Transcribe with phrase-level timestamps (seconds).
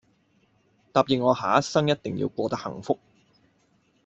[0.91, 2.97] 答應我下生一定要過得幸福